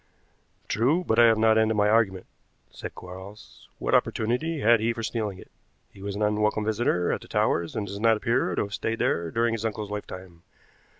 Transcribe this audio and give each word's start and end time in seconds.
"True, 0.67 1.03
but 1.03 1.19
I 1.19 1.25
have 1.27 1.37
not 1.37 1.59
ended 1.59 1.77
my 1.77 1.87
argument," 1.87 2.25
said 2.71 2.95
Quarles. 2.95 3.69
"What 3.77 3.93
opportunity 3.93 4.61
had 4.61 4.79
he 4.79 4.93
for 4.93 5.03
stealing 5.03 5.37
it? 5.37 5.51
He 5.93 6.01
was 6.01 6.15
an 6.15 6.23
unwelcome 6.23 6.65
visitor 6.65 7.11
at 7.13 7.21
the 7.21 7.27
Towers, 7.27 7.75
and 7.75 7.85
does 7.85 7.99
not 7.99 8.17
appear 8.17 8.55
to 8.55 8.63
have 8.63 8.73
stayed 8.73 8.97
there 8.97 9.29
during 9.29 9.53
his 9.53 9.63
uncle's 9.63 9.91
lifetime. 9.91 10.41